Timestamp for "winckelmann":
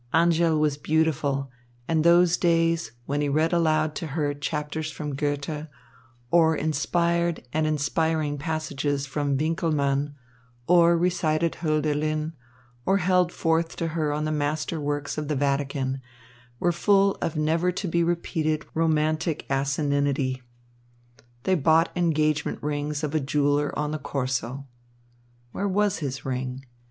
9.37-10.15